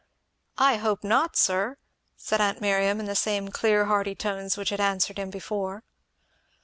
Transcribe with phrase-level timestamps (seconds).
[0.57, 1.77] "I hope not, sir!"
[2.17, 5.83] said aunt Miriam, in the same clear hearty tones which had answered him before.